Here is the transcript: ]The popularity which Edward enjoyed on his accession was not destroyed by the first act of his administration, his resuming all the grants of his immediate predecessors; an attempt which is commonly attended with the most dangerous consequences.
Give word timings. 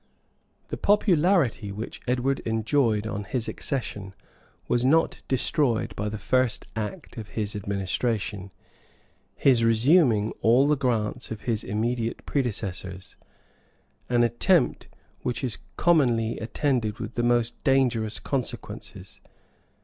]The 0.69 0.77
popularity 0.77 1.71
which 1.71 2.01
Edward 2.07 2.39
enjoyed 2.39 3.05
on 3.05 3.23
his 3.23 3.47
accession 3.47 4.15
was 4.67 4.83
not 4.83 5.21
destroyed 5.27 5.95
by 5.95 6.09
the 6.09 6.17
first 6.17 6.65
act 6.75 7.17
of 7.17 7.27
his 7.37 7.55
administration, 7.55 8.51
his 9.35 9.63
resuming 9.63 10.31
all 10.41 10.67
the 10.67 10.75
grants 10.75 11.29
of 11.29 11.41
his 11.41 11.63
immediate 11.63 12.25
predecessors; 12.25 13.15
an 14.09 14.23
attempt 14.23 14.89
which 15.21 15.43
is 15.43 15.59
commonly 15.77 16.39
attended 16.39 16.97
with 16.97 17.13
the 17.13 17.21
most 17.21 17.63
dangerous 17.63 18.19
consequences. 18.19 19.21